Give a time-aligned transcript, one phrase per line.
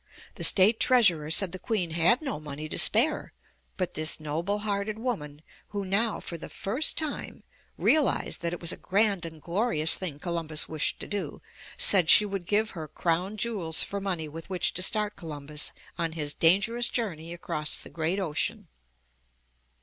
[0.33, 3.33] The State Treasurer said the Queen had no money to spare,
[3.77, 7.43] but this noble hearted woman, who now, for the first time,
[7.77, 11.39] realized that it was a grand and glorious thing Columbus wished to do,
[11.77, 16.13] said she would give her crown jewels for money with which to start Columbus on
[16.13, 18.69] his dangerous journey across the great ocean.